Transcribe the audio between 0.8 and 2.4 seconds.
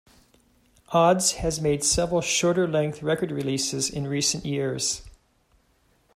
Odds has made several